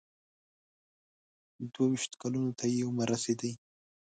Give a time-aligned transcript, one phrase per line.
[1.73, 3.51] دوه ویشتو کلونو ته یې عمر رسېدی.